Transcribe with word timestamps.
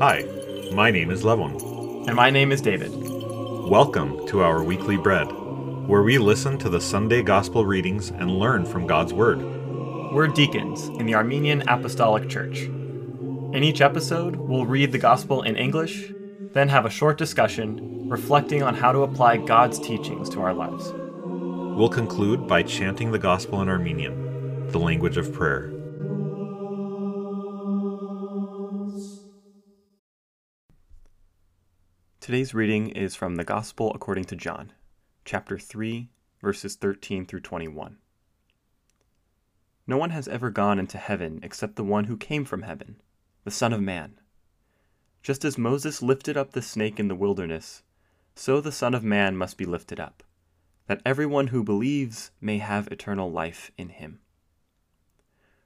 Hi, 0.00 0.24
my 0.72 0.90
name 0.90 1.10
is 1.10 1.24
Levon. 1.24 2.06
And 2.06 2.16
my 2.16 2.30
name 2.30 2.52
is 2.52 2.62
David. 2.62 2.90
Welcome 3.68 4.26
to 4.28 4.40
our 4.40 4.62
weekly 4.62 4.96
bread, 4.96 5.26
where 5.86 6.02
we 6.02 6.16
listen 6.16 6.56
to 6.60 6.70
the 6.70 6.80
Sunday 6.80 7.22
gospel 7.22 7.66
readings 7.66 8.08
and 8.08 8.38
learn 8.38 8.64
from 8.64 8.86
God's 8.86 9.12
Word. 9.12 9.42
We're 10.14 10.28
deacons 10.28 10.88
in 10.98 11.04
the 11.04 11.16
Armenian 11.16 11.68
Apostolic 11.68 12.30
Church. 12.30 12.60
In 12.60 13.62
each 13.62 13.82
episode, 13.82 14.36
we'll 14.36 14.64
read 14.64 14.90
the 14.90 14.96
gospel 14.96 15.42
in 15.42 15.56
English, 15.56 16.14
then 16.54 16.70
have 16.70 16.86
a 16.86 16.90
short 16.90 17.18
discussion 17.18 18.08
reflecting 18.08 18.62
on 18.62 18.74
how 18.74 18.92
to 18.92 19.00
apply 19.00 19.36
God's 19.36 19.78
teachings 19.78 20.30
to 20.30 20.40
our 20.40 20.54
lives. 20.54 20.94
We'll 21.76 21.90
conclude 21.90 22.48
by 22.48 22.62
chanting 22.62 23.12
the 23.12 23.18
gospel 23.18 23.60
in 23.60 23.68
Armenian, 23.68 24.66
the 24.70 24.80
language 24.80 25.18
of 25.18 25.30
prayer. 25.30 25.74
Today's 32.20 32.52
reading 32.52 32.90
is 32.90 33.14
from 33.14 33.36
the 33.36 33.44
Gospel 33.44 33.92
according 33.94 34.24
to 34.24 34.36
John, 34.36 34.74
chapter 35.24 35.58
3, 35.58 36.10
verses 36.42 36.76
13 36.76 37.24
through 37.24 37.40
21. 37.40 37.96
No 39.86 39.96
one 39.96 40.10
has 40.10 40.28
ever 40.28 40.50
gone 40.50 40.78
into 40.78 40.98
heaven 40.98 41.40
except 41.42 41.76
the 41.76 41.82
one 41.82 42.04
who 42.04 42.18
came 42.18 42.44
from 42.44 42.60
heaven, 42.60 43.00
the 43.44 43.50
Son 43.50 43.72
of 43.72 43.80
Man. 43.80 44.20
Just 45.22 45.46
as 45.46 45.56
Moses 45.56 46.02
lifted 46.02 46.36
up 46.36 46.52
the 46.52 46.60
snake 46.60 47.00
in 47.00 47.08
the 47.08 47.14
wilderness, 47.14 47.82
so 48.34 48.60
the 48.60 48.70
Son 48.70 48.92
of 48.92 49.02
Man 49.02 49.34
must 49.34 49.56
be 49.56 49.64
lifted 49.64 49.98
up, 49.98 50.22
that 50.88 51.00
everyone 51.06 51.46
who 51.46 51.64
believes 51.64 52.32
may 52.38 52.58
have 52.58 52.86
eternal 52.88 53.32
life 53.32 53.72
in 53.78 53.88
him. 53.88 54.20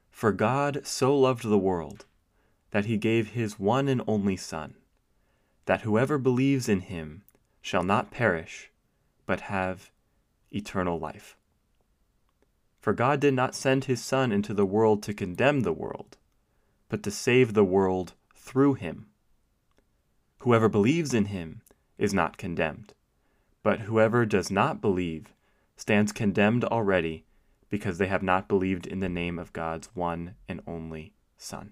For 0.09 0.31
God 0.31 0.87
so 0.87 1.19
loved 1.19 1.43
the 1.43 1.57
world 1.57 2.05
that 2.71 2.85
he 2.85 2.95
gave 2.95 3.31
his 3.31 3.59
one 3.59 3.89
and 3.89 4.01
only 4.07 4.37
Son 4.37 4.75
that 5.65 5.81
whoever 5.81 6.17
believes 6.17 6.69
in 6.69 6.81
him 6.81 7.23
shall 7.61 7.83
not 7.83 8.11
perish, 8.11 8.71
but 9.25 9.41
have 9.41 9.91
eternal 10.51 10.99
life. 10.99 11.37
For 12.79 12.93
God 12.93 13.19
did 13.19 13.33
not 13.33 13.55
send 13.55 13.85
his 13.85 14.03
Son 14.03 14.31
into 14.31 14.53
the 14.53 14.65
world 14.65 15.01
to 15.03 15.13
condemn 15.13 15.61
the 15.61 15.73
world, 15.73 16.17
but 16.87 17.01
to 17.03 17.11
save 17.11 17.53
the 17.53 17.63
world 17.63 18.13
through 18.35 18.75
him. 18.75 19.07
Whoever 20.39 20.69
believes 20.69 21.13
in 21.13 21.25
him 21.25 21.61
is 21.97 22.13
not 22.13 22.37
condemned, 22.37 22.93
but 23.63 23.81
whoever 23.81 24.25
does 24.25 24.51
not 24.51 24.81
believe 24.81 25.33
stands 25.75 26.11
condemned 26.11 26.63
already 26.63 27.25
because 27.69 27.97
they 27.97 28.07
have 28.07 28.21
not 28.21 28.47
believed 28.47 28.85
in 28.85 28.99
the 28.99 29.09
name 29.09 29.39
of 29.39 29.51
God's 29.51 29.87
one 29.95 30.35
and 30.47 30.61
only 30.67 31.13
Son. 31.37 31.71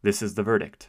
This 0.00 0.22
is 0.22 0.34
the 0.34 0.42
verdict. 0.42 0.88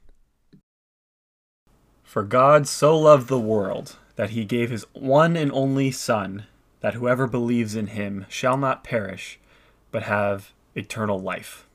For 2.11 2.23
God 2.23 2.67
so 2.67 2.99
loved 2.99 3.29
the 3.29 3.39
world 3.39 3.95
that 4.17 4.31
he 4.31 4.43
gave 4.43 4.69
his 4.69 4.85
one 4.91 5.37
and 5.37 5.49
only 5.53 5.91
Son, 5.91 6.43
that 6.81 6.95
whoever 6.95 7.25
believes 7.25 7.73
in 7.73 7.87
him 7.87 8.25
shall 8.27 8.57
not 8.57 8.83
perish, 8.83 9.39
but 9.91 10.03
have 10.03 10.51
eternal 10.75 11.17
life. 11.17 11.65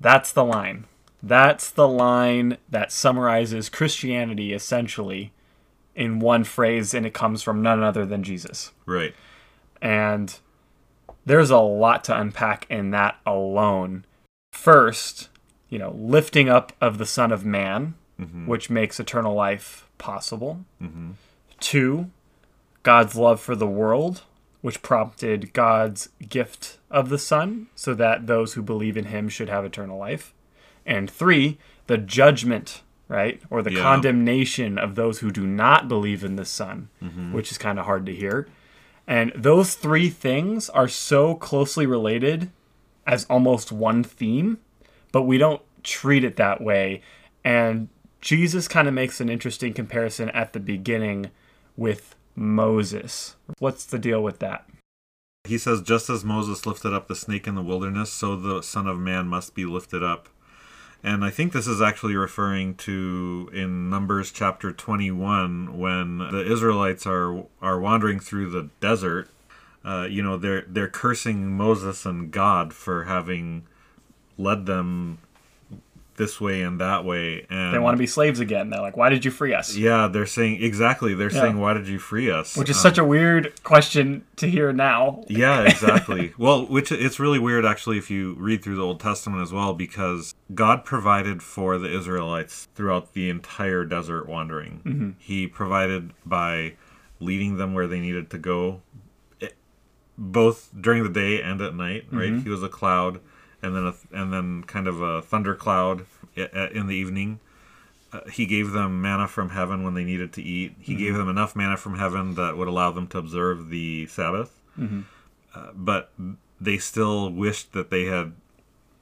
That's 0.00 0.32
the 0.32 0.46
line. 0.46 0.86
That's 1.22 1.68
the 1.68 1.86
line 1.86 2.56
that 2.70 2.90
summarizes 2.90 3.68
Christianity 3.68 4.54
essentially 4.54 5.34
in 5.94 6.18
one 6.18 6.42
phrase, 6.42 6.94
and 6.94 7.04
it 7.04 7.12
comes 7.12 7.42
from 7.42 7.60
none 7.60 7.82
other 7.82 8.06
than 8.06 8.22
Jesus. 8.22 8.72
Right. 8.86 9.14
And 9.82 10.38
there's 11.26 11.50
a 11.50 11.58
lot 11.58 12.02
to 12.04 12.18
unpack 12.18 12.66
in 12.70 12.92
that 12.92 13.18
alone. 13.26 14.06
First, 14.54 15.28
you 15.68 15.78
know, 15.78 15.94
lifting 15.98 16.48
up 16.48 16.72
of 16.80 16.96
the 16.96 17.04
Son 17.04 17.30
of 17.30 17.44
Man, 17.44 17.92
mm-hmm. 18.22 18.46
which 18.46 18.70
makes 18.70 18.98
eternal 19.00 19.34
life 19.34 19.88
possible. 19.98 20.64
Mm-hmm. 20.82 21.12
Two, 21.60 22.10
God's 22.82 23.16
love 23.16 23.40
for 23.40 23.54
the 23.54 23.66
world, 23.66 24.22
which 24.60 24.82
prompted 24.82 25.52
God's 25.52 26.08
gift 26.28 26.78
of 26.90 27.08
the 27.08 27.18
Son, 27.18 27.68
so 27.74 27.94
that 27.94 28.26
those 28.26 28.54
who 28.54 28.62
believe 28.62 28.96
in 28.96 29.06
him 29.06 29.28
should 29.28 29.48
have 29.48 29.64
eternal 29.64 29.98
life. 29.98 30.34
And 30.84 31.10
three, 31.10 31.58
the 31.86 31.98
judgment, 31.98 32.82
right? 33.08 33.40
Or 33.50 33.62
the 33.62 33.72
yeah. 33.72 33.82
condemnation 33.82 34.78
of 34.78 34.94
those 34.94 35.20
who 35.20 35.30
do 35.30 35.46
not 35.46 35.88
believe 35.88 36.24
in 36.24 36.36
the 36.36 36.44
Son, 36.44 36.88
mm-hmm. 37.02 37.32
which 37.32 37.50
is 37.50 37.58
kind 37.58 37.78
of 37.78 37.84
hard 37.84 38.06
to 38.06 38.14
hear. 38.14 38.48
And 39.06 39.32
those 39.34 39.74
three 39.74 40.08
things 40.08 40.68
are 40.70 40.88
so 40.88 41.34
closely 41.34 41.86
related 41.86 42.50
as 43.06 43.24
almost 43.26 43.72
one 43.72 44.04
theme, 44.04 44.58
but 45.10 45.22
we 45.22 45.38
don't 45.38 45.62
treat 45.82 46.24
it 46.24 46.36
that 46.36 46.60
way. 46.60 47.02
And 47.44 47.88
Jesus 48.22 48.68
kind 48.68 48.86
of 48.86 48.94
makes 48.94 49.20
an 49.20 49.28
interesting 49.28 49.74
comparison 49.74 50.30
at 50.30 50.52
the 50.52 50.60
beginning 50.60 51.30
with 51.76 52.14
Moses. 52.36 53.34
What's 53.58 53.84
the 53.84 53.98
deal 53.98 54.22
with 54.22 54.38
that? 54.38 54.64
He 55.44 55.58
says, 55.58 55.82
Just 55.82 56.08
as 56.08 56.24
Moses 56.24 56.64
lifted 56.64 56.94
up 56.94 57.08
the 57.08 57.16
snake 57.16 57.48
in 57.48 57.56
the 57.56 57.62
wilderness, 57.62 58.12
so 58.12 58.36
the 58.36 58.62
Son 58.62 58.86
of 58.86 58.98
Man 58.98 59.26
must 59.26 59.56
be 59.56 59.64
lifted 59.64 60.04
up. 60.04 60.28
And 61.02 61.24
I 61.24 61.30
think 61.30 61.52
this 61.52 61.66
is 61.66 61.82
actually 61.82 62.14
referring 62.14 62.76
to 62.76 63.50
in 63.52 63.90
Numbers 63.90 64.30
chapter 64.30 64.70
21 64.70 65.76
when 65.76 66.18
the 66.18 66.46
Israelites 66.46 67.08
are 67.08 67.44
are 67.60 67.80
wandering 67.80 68.20
through 68.20 68.50
the 68.50 68.70
desert. 68.78 69.28
Uh, 69.84 70.06
you 70.08 70.22
know, 70.22 70.36
they're 70.36 70.64
they're 70.68 70.88
cursing 70.88 71.56
Moses 71.56 72.06
and 72.06 72.30
God 72.30 72.72
for 72.72 73.04
having 73.04 73.66
led 74.38 74.66
them 74.66 75.18
this 76.16 76.40
way 76.40 76.62
and 76.62 76.80
that 76.80 77.04
way 77.04 77.46
and 77.48 77.74
they 77.74 77.78
want 77.78 77.94
to 77.94 77.98
be 77.98 78.06
slaves 78.06 78.40
again 78.40 78.68
they're 78.70 78.80
like 78.80 78.96
why 78.96 79.08
did 79.08 79.24
you 79.24 79.30
free 79.30 79.54
us? 79.54 79.76
Yeah 79.76 80.08
they're 80.08 80.26
saying 80.26 80.62
exactly 80.62 81.14
they're 81.14 81.32
yeah. 81.32 81.40
saying 81.40 81.58
why 81.58 81.72
did 81.72 81.88
you 81.88 81.98
free 81.98 82.30
us? 82.30 82.56
Which 82.56 82.68
is 82.68 82.76
um, 82.76 82.82
such 82.82 82.98
a 82.98 83.04
weird 83.04 83.62
question 83.62 84.24
to 84.36 84.48
hear 84.48 84.72
now. 84.72 85.24
Yeah 85.28 85.62
exactly. 85.68 86.34
Well 86.36 86.66
which 86.66 86.92
it's 86.92 87.18
really 87.18 87.38
weird 87.38 87.64
actually 87.64 87.98
if 87.98 88.10
you 88.10 88.34
read 88.34 88.62
through 88.62 88.76
the 88.76 88.82
old 88.82 89.00
testament 89.00 89.42
as 89.42 89.52
well 89.52 89.72
because 89.72 90.34
god 90.54 90.84
provided 90.84 91.42
for 91.42 91.78
the 91.78 91.92
israelites 91.92 92.68
throughout 92.74 93.14
the 93.14 93.30
entire 93.30 93.84
desert 93.84 94.28
wandering. 94.28 94.80
Mm-hmm. 94.84 95.10
he 95.18 95.46
provided 95.46 96.12
by 96.26 96.74
leading 97.20 97.56
them 97.56 97.72
where 97.72 97.86
they 97.86 98.00
needed 98.00 98.30
to 98.30 98.38
go 98.38 98.82
eh, 99.40 99.48
both 100.18 100.70
during 100.78 101.02
the 101.02 101.08
day 101.08 101.40
and 101.40 101.60
at 101.62 101.74
night 101.74 102.06
right? 102.10 102.30
Mm-hmm. 102.30 102.40
he 102.40 102.50
was 102.50 102.62
a 102.62 102.68
cloud 102.68 103.20
and 103.62 103.74
then 103.76 103.86
a, 103.86 103.94
and 104.12 104.32
then 104.32 104.64
kind 104.64 104.86
of 104.86 105.00
a 105.00 105.22
thundercloud 105.22 106.06
in 106.36 106.86
the 106.86 106.94
evening. 106.94 107.40
Uh, 108.12 108.28
he 108.28 108.44
gave 108.44 108.72
them 108.72 109.00
manna 109.00 109.26
from 109.26 109.50
heaven 109.50 109.82
when 109.84 109.94
they 109.94 110.04
needed 110.04 110.32
to 110.34 110.42
eat. 110.42 110.74
He 110.78 110.92
mm-hmm. 110.92 111.02
gave 111.02 111.14
them 111.14 111.28
enough 111.28 111.56
manna 111.56 111.76
from 111.76 111.96
heaven 111.96 112.34
that 112.34 112.56
would 112.56 112.68
allow 112.68 112.92
them 112.92 113.06
to 113.08 113.18
observe 113.18 113.70
the 113.70 114.06
Sabbath. 114.06 114.60
Mm-hmm. 114.78 115.02
Uh, 115.54 115.70
but 115.74 116.12
they 116.60 116.78
still 116.78 117.30
wished 117.30 117.72
that 117.72 117.90
they 117.90 118.04
had 118.04 118.32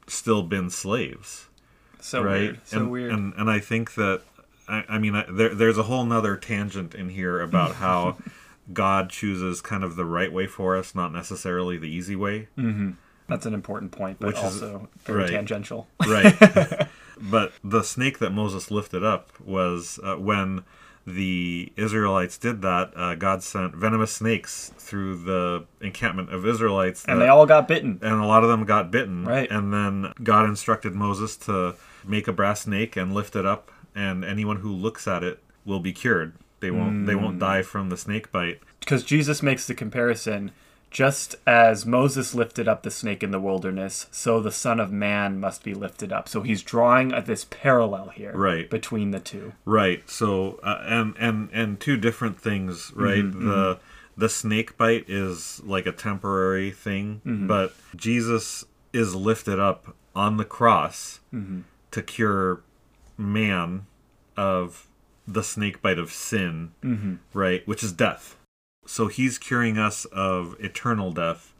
still 0.06 0.42
been 0.42 0.70
slaves. 0.70 1.48
So 2.00 2.22
right? 2.22 2.40
weird. 2.40 2.60
So 2.64 2.78
and, 2.78 2.90
weird. 2.90 3.12
And 3.12 3.34
and 3.34 3.50
I 3.50 3.58
think 3.58 3.94
that 3.94 4.22
I, 4.68 4.84
I 4.88 4.98
mean 4.98 5.14
I, 5.14 5.24
there 5.30 5.54
there's 5.54 5.78
a 5.78 5.84
whole 5.84 6.04
nother 6.04 6.36
tangent 6.36 6.94
in 6.94 7.10
here 7.10 7.40
about 7.40 7.74
how 7.76 8.16
God 8.72 9.10
chooses 9.10 9.60
kind 9.60 9.84
of 9.84 9.96
the 9.96 10.04
right 10.04 10.32
way 10.32 10.46
for 10.46 10.76
us, 10.76 10.94
not 10.94 11.12
necessarily 11.12 11.76
the 11.76 11.88
easy 11.88 12.16
way. 12.16 12.48
Mm-hmm. 12.56 12.92
That's 13.30 13.46
an 13.46 13.54
important 13.54 13.92
point, 13.92 14.18
but 14.20 14.28
Which 14.28 14.36
also 14.36 14.88
is, 14.94 15.04
very 15.04 15.22
right, 15.22 15.30
tangential. 15.30 15.88
right. 16.06 16.88
but 17.20 17.52
the 17.62 17.82
snake 17.82 18.18
that 18.18 18.30
Moses 18.30 18.70
lifted 18.70 19.04
up 19.04 19.30
was 19.40 19.98
uh, 20.02 20.16
when 20.16 20.64
the 21.06 21.72
Israelites 21.76 22.38
did 22.38 22.62
that, 22.62 22.92
uh, 22.96 23.14
God 23.14 23.42
sent 23.42 23.74
venomous 23.74 24.12
snakes 24.12 24.72
through 24.78 25.16
the 25.24 25.64
encampment 25.80 26.32
of 26.32 26.46
Israelites. 26.46 27.02
That, 27.02 27.12
and 27.12 27.20
they 27.20 27.28
all 27.28 27.46
got 27.46 27.68
bitten. 27.68 27.98
And 28.02 28.14
a 28.14 28.26
lot 28.26 28.42
of 28.42 28.50
them 28.50 28.64
got 28.64 28.90
bitten. 28.90 29.24
Right. 29.24 29.50
And 29.50 29.72
then 29.72 30.12
God 30.22 30.46
instructed 30.46 30.94
Moses 30.94 31.36
to 31.38 31.74
make 32.04 32.28
a 32.28 32.32
brass 32.32 32.62
snake 32.62 32.96
and 32.96 33.14
lift 33.14 33.36
it 33.36 33.46
up, 33.46 33.70
and 33.94 34.24
anyone 34.24 34.56
who 34.56 34.72
looks 34.72 35.06
at 35.08 35.22
it 35.22 35.42
will 35.64 35.80
be 35.80 35.92
cured. 35.92 36.34
They 36.60 36.70
won't. 36.70 37.04
Mm. 37.04 37.06
They 37.06 37.14
won't 37.14 37.36
mm. 37.36 37.40
die 37.40 37.62
from 37.62 37.88
the 37.88 37.96
snake 37.96 38.30
bite. 38.30 38.60
Because 38.80 39.02
Jesus 39.02 39.42
makes 39.42 39.66
the 39.66 39.74
comparison 39.74 40.52
Just 40.90 41.36
as 41.46 41.86
Moses 41.86 42.34
lifted 42.34 42.66
up 42.66 42.82
the 42.82 42.90
snake 42.90 43.22
in 43.22 43.30
the 43.30 43.38
wilderness, 43.38 44.06
so 44.10 44.40
the 44.40 44.50
Son 44.50 44.80
of 44.80 44.90
Man 44.90 45.38
must 45.38 45.62
be 45.62 45.72
lifted 45.72 46.12
up. 46.12 46.28
So 46.28 46.42
he's 46.42 46.62
drawing 46.62 47.12
at 47.12 47.26
this 47.26 47.46
parallel 47.48 48.08
here 48.08 48.32
Right. 48.34 48.68
between 48.68 49.12
the 49.12 49.20
two. 49.20 49.52
Right. 49.64 50.08
So 50.10 50.58
uh, 50.64 50.82
and 50.86 51.14
and 51.18 51.48
and 51.52 51.78
two 51.78 51.96
different 51.96 52.40
things, 52.40 52.90
mm-hmm, 52.90 53.02
right? 53.02 53.24
Mm-hmm. 53.24 53.48
the 53.48 53.78
the 54.16 54.28
snake 54.28 54.76
bite 54.76 55.04
is 55.08 55.62
like 55.64 55.86
a 55.86 55.92
temporary 55.92 56.72
thing, 56.72 57.22
mm-hmm. 57.24 57.46
but 57.46 57.72
Jesus 57.94 58.64
is 58.92 59.14
lifted 59.14 59.58
up 59.60 59.94
on 60.14 60.36
the 60.36 60.44
cross 60.44 61.20
to 61.92 62.02
cure 62.02 62.62
man 63.16 63.86
of 64.36 64.88
the 65.26 65.42
snake 65.44 65.80
bite 65.80 65.98
of 66.00 66.12
sin, 66.12 66.72
right? 67.32 67.66
Which 67.68 67.84
is 67.84 67.92
death. 67.92 68.36
So 68.90 69.06
he's 69.06 69.38
curing 69.38 69.78
us 69.78 70.04
of 70.06 70.56
eternal 70.58 71.12
death, 71.12 71.54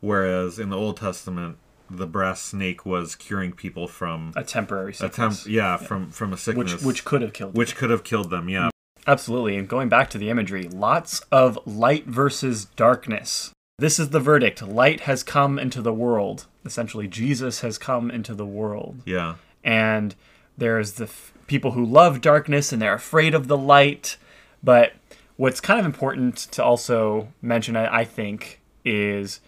whereas 0.00 0.58
in 0.58 0.68
the 0.68 0.76
Old 0.76 0.98
Testament, 0.98 1.56
the 1.90 2.06
brass 2.06 2.42
snake 2.42 2.84
was 2.84 3.14
curing 3.14 3.52
people 3.52 3.88
from 3.88 4.34
A 4.36 4.44
temporary 4.44 4.94
a 5.00 5.08
temp- 5.08 5.46
yeah, 5.46 5.78
from 5.78 6.10
from 6.10 6.34
a 6.34 6.36
sickness 6.36 6.74
which 6.74 6.82
which 6.82 7.04
could 7.06 7.22
have 7.22 7.32
killed 7.32 7.54
him. 7.54 7.58
which 7.58 7.74
could 7.74 7.88
have 7.88 8.04
killed 8.04 8.28
them. 8.28 8.50
Yeah, 8.50 8.68
Absolutely. 9.06 9.56
And 9.56 9.66
going 9.66 9.88
back 9.88 10.10
to 10.10 10.18
the 10.18 10.28
imagery, 10.28 10.64
lots 10.68 11.20
of 11.32 11.58
light 11.66 12.04
versus 12.06 12.66
darkness. 12.76 13.50
This 13.78 13.98
is 13.98 14.10
the 14.10 14.20
verdict. 14.20 14.60
Light 14.62 15.00
has 15.00 15.22
come 15.22 15.58
into 15.58 15.80
the 15.80 15.92
world. 15.92 16.46
Essentially, 16.66 17.08
Jesus 17.08 17.60
has 17.60 17.78
come 17.78 18.10
into 18.10 18.34
the 18.34 18.46
world. 18.46 19.00
yeah, 19.06 19.36
And 19.64 20.14
there's 20.56 20.92
the 20.92 21.04
f- 21.04 21.32
people 21.46 21.72
who 21.72 21.84
love 21.84 22.20
darkness 22.20 22.72
and 22.72 22.80
they're 22.80 22.94
afraid 22.94 23.34
of 23.34 23.48
the 23.48 23.58
light. 23.58 24.16
But 24.62 24.92
what's 25.36 25.60
kind 25.60 25.80
of 25.80 25.86
important 25.86 26.36
to 26.36 26.62
also 26.64 27.28
mention, 27.42 27.76
I, 27.76 28.00
I 28.00 28.04
think, 28.04 28.60
is 28.84 29.40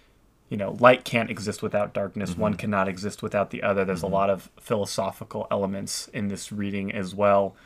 you 0.48 0.56
know, 0.56 0.76
light 0.78 1.04
can't 1.04 1.30
exist 1.30 1.62
without 1.62 1.92
darkness. 1.92 2.36
One 2.36 2.52
mm-hmm. 2.52 2.58
cannot 2.58 2.88
exist 2.88 3.22
without 3.22 3.50
the 3.50 3.62
other. 3.62 3.84
There's 3.84 4.02
a 4.02 4.06
mm-hmm. 4.06 4.14
lot 4.14 4.30
of 4.30 4.50
philosophical 4.60 5.46
elements 5.50 6.08
in 6.08 6.28
this 6.28 6.52
reading 6.52 6.92
as 6.92 7.14
well. 7.14 7.56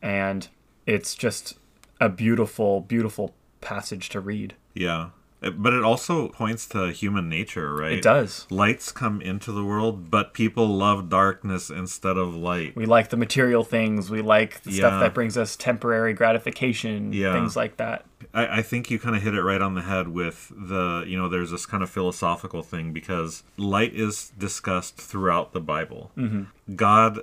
And 0.00 0.46
it's 0.86 1.14
just 1.16 1.58
a 2.00 2.08
beautiful, 2.08 2.80
beautiful 2.80 3.34
passage 3.60 4.08
to 4.10 4.20
read. 4.20 4.54
yeah. 4.74 5.10
But 5.40 5.72
it 5.72 5.84
also 5.84 6.28
points 6.28 6.66
to 6.68 6.90
human 6.90 7.28
nature, 7.28 7.72
right? 7.72 7.92
It 7.92 8.02
does. 8.02 8.46
Lights 8.50 8.90
come 8.90 9.22
into 9.22 9.52
the 9.52 9.62
world, 9.64 10.10
but 10.10 10.34
people 10.34 10.66
love 10.66 11.08
darkness 11.08 11.70
instead 11.70 12.16
of 12.16 12.34
light. 12.34 12.74
We 12.74 12.86
like 12.86 13.10
the 13.10 13.16
material 13.16 13.62
things. 13.62 14.10
We 14.10 14.20
like 14.20 14.62
the 14.64 14.72
stuff 14.72 15.00
that 15.00 15.14
brings 15.14 15.38
us 15.38 15.54
temporary 15.54 16.12
gratification, 16.12 17.12
Yeah. 17.12 17.32
things 17.34 17.54
like 17.54 17.76
that. 17.76 18.04
I, 18.34 18.58
I 18.58 18.62
think 18.62 18.90
you 18.90 18.98
kind 18.98 19.14
of 19.14 19.22
hit 19.22 19.34
it 19.34 19.42
right 19.42 19.62
on 19.62 19.74
the 19.74 19.82
head 19.82 20.08
with 20.08 20.50
the, 20.56 21.04
you 21.06 21.16
know, 21.16 21.28
there's 21.28 21.52
this 21.52 21.66
kind 21.66 21.84
of 21.84 21.88
philosophical 21.90 22.62
thing 22.64 22.92
because 22.92 23.44
light 23.56 23.94
is 23.94 24.32
discussed 24.36 24.96
throughout 24.96 25.52
the 25.52 25.60
Bible. 25.60 26.10
Mm-hmm. 26.16 26.74
God, 26.74 27.20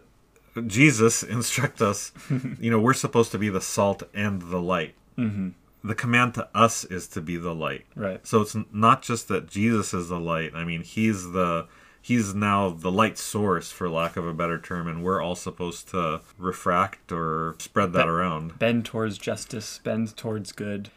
Jesus 0.66 1.22
instruct 1.38 1.82
us, 1.82 2.14
you 2.62 2.72
know, 2.72 2.80
we're 2.80 2.94
supposed 2.94 3.32
to 3.34 3.38
be 3.38 3.50
the 3.50 3.60
salt 3.62 4.04
and 4.14 4.42
the 4.44 4.62
light. 4.62 4.96
Mm-hmm. 5.18 5.50
The 5.88 5.96
command 5.96 6.34
to 6.36 6.48
us 6.56 6.84
is 6.86 7.08
to 7.10 7.22
be 7.22 7.38
the 7.38 7.54
light. 7.54 7.86
Right. 7.96 8.26
So 8.26 8.42
it's 8.42 8.56
not 8.72 9.02
just 9.04 9.28
that 9.28 9.48
Jesus 9.48 9.94
is 9.94 10.10
the 10.10 10.20
light. 10.20 10.52
I 10.56 10.64
mean, 10.64 10.82
he's 10.84 11.32
the 11.32 11.68
he's 12.02 12.34
now 12.36 12.70
the 12.70 12.92
light 12.92 13.18
source 13.18 13.72
for 13.72 13.90
lack 13.90 14.16
of 14.18 14.28
a 14.28 14.34
better 14.34 14.60
term 14.60 14.88
and 14.88 15.04
we're 15.04 15.22
all 15.22 15.36
supposed 15.36 15.90
to 15.90 16.22
refract 16.38 17.12
or 17.12 17.56
spread 17.60 17.94
that 17.94 18.08
around. 18.08 18.58
bend 18.60 18.86
towards 18.86 19.18
justice, 19.18 19.80
bend 19.84 20.16
towards 20.18 20.52
good. 20.52 20.90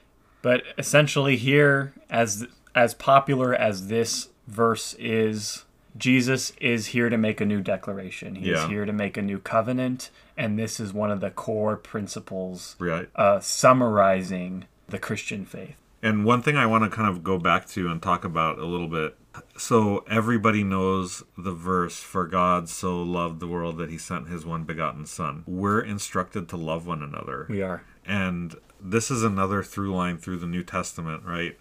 But 0.43 0.63
essentially 0.79 1.37
here 1.37 1.93
as 2.11 2.47
as 2.75 2.95
popular 2.95 3.55
as 3.55 3.89
this 3.89 4.29
verse 4.47 4.95
is, 4.99 5.65
Jesus 5.97 6.53
is 6.61 6.87
here 6.89 7.09
to 7.11 7.19
make 7.19 7.41
a 7.41 7.45
new 7.47 7.61
declaration. 7.61 8.37
He 8.37 8.51
is 8.51 8.61
Yeah. 8.61 8.69
here 8.69 8.85
to 8.87 8.93
make 8.93 9.17
a 9.17 9.23
new 9.23 9.39
covenant, 9.39 10.11
and 10.37 10.59
this 10.59 10.79
is 10.79 10.93
one 10.93 11.11
of 11.11 11.21
the 11.21 11.31
core 11.31 11.77
principles 11.77 12.77
Right. 12.79 13.09
uh, 13.17 13.41
summarizing 13.41 14.65
the 14.89 14.99
Christian 14.99 15.45
faith. 15.45 15.77
And 16.03 16.25
one 16.25 16.43
thing 16.43 16.57
I 16.57 16.67
want 16.67 16.85
to 16.85 16.91
kind 16.91 17.09
of 17.09 17.25
go 17.25 17.39
back 17.39 17.67
to 17.69 17.89
and 17.89 18.01
talk 18.01 18.25
about 18.25 18.59
a 18.59 18.65
little 18.65 18.89
bit. 18.89 19.17
So 19.57 20.05
everybody 20.09 20.65
knows 20.65 21.23
the 21.37 21.53
verse, 21.53 21.99
for 21.99 22.27
God 22.27 22.69
so 22.69 23.03
loved 23.03 23.41
the 23.41 23.49
world 23.49 23.79
that 23.79 23.91
he 23.91 23.99
sent 23.99 24.29
his 24.29 24.47
one 24.47 24.65
begotten 24.65 25.07
son. 25.07 25.45
We're 25.47 25.81
instructed 25.81 26.49
to 26.49 26.57
love 26.57 26.87
one 26.87 27.03
another. 27.03 27.47
We 27.49 27.63
are. 27.63 27.83
And 28.07 28.55
this 28.81 29.11
is 29.11 29.23
another 29.23 29.63
through 29.63 29.95
line 29.95 30.19
through 30.19 30.39
the 30.39 30.47
New 30.47 30.63
Testament, 30.63 31.25
right? 31.25 31.59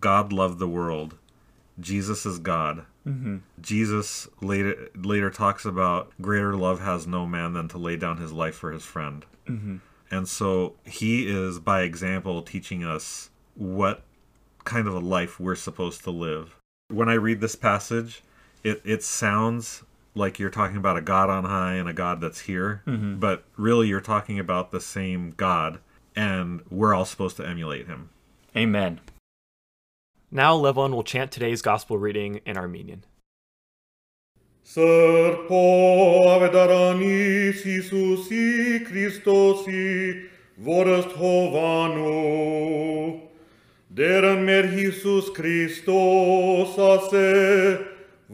God 0.00 0.32
loved 0.32 0.58
the 0.58 0.68
world. 0.68 1.16
Jesus 1.78 2.26
is 2.26 2.38
God. 2.38 2.84
Mm-hmm. 3.06 3.38
Jesus 3.60 4.28
later 4.40 4.88
later 4.96 5.30
talks 5.30 5.64
about 5.64 6.12
greater 6.20 6.56
love 6.56 6.80
has 6.80 7.06
no 7.06 7.24
man 7.24 7.52
than 7.52 7.68
to 7.68 7.78
lay 7.78 7.96
down 7.96 8.16
his 8.16 8.32
life 8.32 8.56
for 8.56 8.72
his 8.72 8.84
friend. 8.84 9.24
Mm-hmm. 9.46 9.76
And 10.10 10.28
so 10.28 10.74
he 10.84 11.26
is, 11.26 11.58
by 11.58 11.82
example, 11.82 12.42
teaching 12.42 12.84
us 12.84 13.30
what 13.54 14.02
kind 14.64 14.86
of 14.86 14.94
a 14.94 15.00
life 15.00 15.40
we're 15.40 15.54
supposed 15.54 16.04
to 16.04 16.10
live. 16.10 16.56
When 16.88 17.08
I 17.08 17.14
read 17.14 17.40
this 17.40 17.56
passage, 17.56 18.22
it, 18.62 18.80
it 18.84 19.02
sounds 19.02 19.82
like 20.14 20.38
you're 20.38 20.50
talking 20.50 20.76
about 20.76 20.96
a 20.96 21.02
God 21.02 21.30
on 21.30 21.44
high 21.44 21.74
and 21.74 21.88
a 21.88 21.92
God 21.92 22.20
that's 22.20 22.40
here, 22.40 22.82
mm-hmm. 22.86 23.16
but 23.16 23.44
really 23.56 23.88
you're 23.88 24.00
talking 24.00 24.38
about 24.38 24.70
the 24.70 24.80
same 24.80 25.32
God, 25.36 25.78
and 26.14 26.62
we're 26.70 26.94
all 26.94 27.04
supposed 27.04 27.36
to 27.36 27.46
emulate 27.46 27.86
him. 27.86 28.10
Amen. 28.56 29.00
Now 30.30 30.56
Levon 30.56 30.92
will 30.92 31.04
chant 31.04 31.30
today's 31.30 31.62
gospel 31.62 31.98
reading 31.98 32.40
in 32.46 32.56
Armenian. 32.56 33.04
Սրբո 34.66 35.58
ավետարանից 36.26 37.58
Հիսուսի 37.68 38.46
Քրիստոսի 38.86 39.90
որըստ 40.68 41.12
հովանու 41.20 42.14
Դերն 44.00 44.40
մեր 44.48 44.66
Հիսուս 44.72 45.28
Քրիստոս 45.36 46.72
ասե 46.86 47.28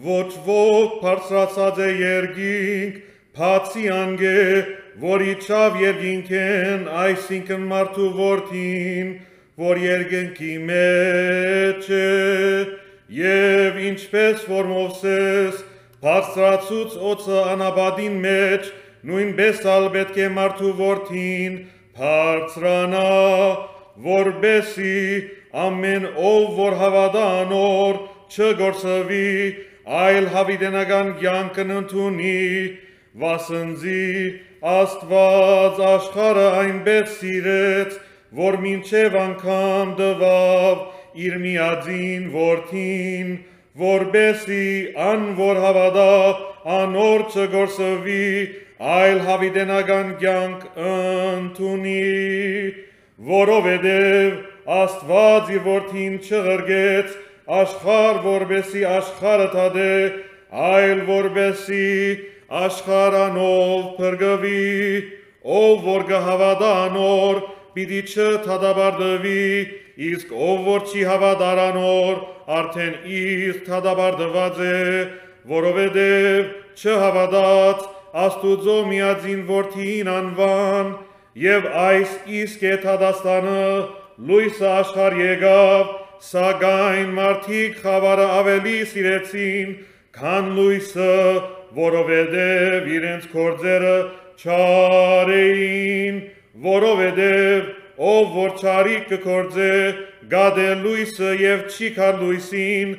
ոչ 0.07 0.31
ոք 0.47 0.95
բարձրացած 1.03 1.83
է 1.87 1.89
երգինք 1.99 2.97
փացի 3.37 3.85
անգե 3.97 4.41
որի 5.05 5.35
չավ 5.45 5.77
երգինք 5.83 6.33
են 6.39 6.87
այսինքն 7.03 7.67
մարդու 7.75 8.09
որդին 8.23 9.13
որ 9.67 9.83
երգենքի 9.85 10.57
մեջ 10.73 11.93
է 12.01 12.09
եւ 13.21 13.79
ինչպես 13.91 14.49
որ 14.55 14.73
Մովսես 14.73 15.63
Բարձրացուց 16.03 16.95
օծը 17.13 17.43
անաբադին 17.53 18.15
մեջ, 18.23 18.71
նույնպես 19.07 19.61
ալ 19.71 19.85
պետք 19.95 20.17
է 20.19 20.31
մարդու 20.39 20.71
որդին 20.81 21.59
բարձրանա, 21.99 23.03
որբեսի 24.07 24.95
ամեն 25.67 26.09
ով 26.31 26.57
որ 26.59 26.77
հավատա 26.81 27.27
անոր 27.43 28.01
չգործվի, 28.33 29.29
այլ 30.03 30.27
հավիտենական 30.33 31.13
կյանքն 31.21 31.73
ընդունի, 31.77 32.41
վասնձի 33.23 34.09
Աստված 34.73 35.81
աշխարը 35.83 36.49
այնպես 36.65 37.15
սիրեց, 37.21 37.95
որ 38.43 38.59
մինչև 38.63 39.17
անգամ 39.23 39.95
դվավ 39.99 40.85
իր 41.27 41.41
միածին 41.47 42.29
որդին, 42.35 43.33
որբեսի 43.81 44.65
ան 45.01 45.23
որ 45.39 45.59
հավատա 45.65 46.09
անոր 46.77 47.23
չգործվի 47.33 48.25
այլ 48.93 49.21
հավիտենական 49.29 50.11
կյանք 50.21 50.67
ընդունի 50.89 52.03
որովհետև 53.33 54.41
Աստված 54.73 55.49
իր 55.57 55.65
որդին 55.69 56.19
չղրգեց 56.21 57.17
աշխարհ 57.63 58.21
որբեսի 58.27 58.85
աշխարհը 58.91 59.49
թադե 59.55 59.95
այլ 60.69 61.01
որբեսի 61.09 61.89
աշխարհանով 62.63 63.89
փրկվի 63.97 64.61
ով 65.57 65.89
որ 65.89 66.07
կհավատա 66.13 66.73
անոր 66.85 67.41
պիտի 67.73 68.03
չթադաբարդվի 68.13 69.41
իսկ 70.13 70.37
ով 70.51 70.69
որ 70.69 70.87
չի 70.93 71.03
հավատարանոր 71.09 72.23
արդեն 72.59 72.95
իսկ 73.19 73.65
թադաբարդված 73.69 74.61
է 74.67 74.77
որովհետև 75.53 76.53
չհավատաց 76.83 77.89
աստուծո 78.27 78.77
միածին 78.91 79.43
որդին 79.49 80.13
անվան 80.13 80.93
եւ 81.43 81.69
այս 81.83 82.15
իսկ 82.43 82.65
է 82.69 82.75
թադաստանը 82.85 83.65
լույսը 84.29 84.69
աշխարհ 84.73 85.19
եկավ 85.23 85.93
սակայն 86.23 87.15
մարդիկ 87.17 87.79
խավարը 87.83 88.27
ավելի 88.39 88.75
սիրեցին 88.93 89.73
քան 90.19 90.51
լույսը 90.59 91.15
որովհետև 91.79 92.91
իրենց 92.99 93.29
կորձերը 93.33 93.97
չարեին 94.43 96.21
որովհետև 96.69 97.71
ով 98.13 98.37
որ 98.37 98.55
չարի 98.61 98.99
կկործե 99.09 99.73
գադել 100.31 100.79
լույսը 100.87 101.31
եւ 101.43 101.61
չի 101.73 101.89
կար 101.97 102.15
լույսին, 102.23 102.91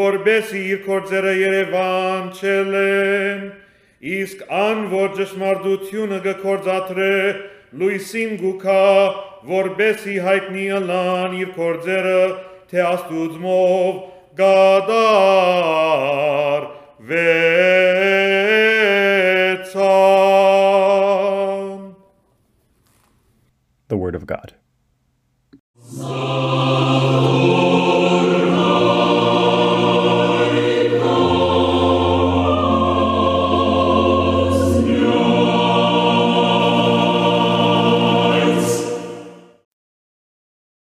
որբեսի 0.00 0.60
իր 0.70 0.80
կործերը 0.86 1.32
Երևան 1.40 2.24
չելեն, 2.40 3.40
իսկ 4.20 4.38
ան, 4.60 4.78
որ 4.94 5.08
ճշմարտությունը 5.18 6.18
գկործատրե, 6.26 7.16
լույսին 7.80 8.32
գուքա, 8.40 8.84
որբեսի 9.50 10.16
հայտնի 10.26 10.66
ըլան 10.78 11.36
իր 11.40 11.50
կործերը, 11.58 12.22
թե 12.70 12.78
աստուծմով 12.86 13.92
գադար 14.40 15.60
վեցան։ 17.10 18.30
The 23.90 23.98
Word 23.98 24.14
of 24.14 24.24
God. 24.26 24.54